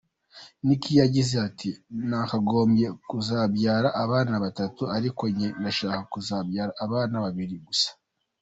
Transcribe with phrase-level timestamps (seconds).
[0.65, 1.69] Nick yagize ati:
[2.09, 7.89] «Nakagombye kuzabyara abana batatu, ariko njye ndashaka kuzabyara abana babiri gusa.